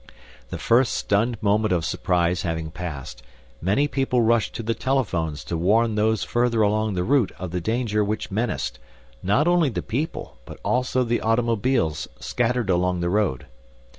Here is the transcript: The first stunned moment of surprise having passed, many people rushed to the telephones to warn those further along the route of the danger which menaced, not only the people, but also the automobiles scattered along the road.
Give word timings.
The 0.49 0.57
first 0.57 0.93
stunned 0.95 1.37
moment 1.43 1.71
of 1.71 1.85
surprise 1.85 2.41
having 2.41 2.71
passed, 2.71 3.21
many 3.61 3.87
people 3.87 4.23
rushed 4.23 4.55
to 4.55 4.63
the 4.63 4.73
telephones 4.73 5.43
to 5.43 5.55
warn 5.55 5.93
those 5.93 6.23
further 6.23 6.63
along 6.63 6.95
the 6.95 7.03
route 7.03 7.31
of 7.37 7.51
the 7.51 7.61
danger 7.61 8.03
which 8.03 8.31
menaced, 8.31 8.79
not 9.21 9.47
only 9.47 9.69
the 9.69 9.83
people, 9.83 10.37
but 10.45 10.59
also 10.65 11.03
the 11.03 11.21
automobiles 11.21 12.07
scattered 12.19 12.71
along 12.71 13.01
the 13.01 13.11
road. 13.11 13.45